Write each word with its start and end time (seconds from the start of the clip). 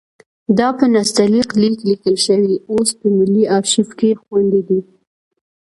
دا 0.57 0.67
په 0.77 0.85
نستعلیق 0.95 1.49
لیک 1.61 1.77
لیکل 1.89 2.15
شوی 2.25 2.55
اوس 2.71 2.89
په 2.99 3.07
ملي 3.17 3.43
ارشیف 3.57 3.89
کې 3.99 4.09
خوندي 4.21 4.61
دی. 4.69 4.79